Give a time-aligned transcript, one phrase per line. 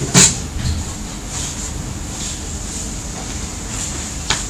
[0.00, 0.29] Thank you.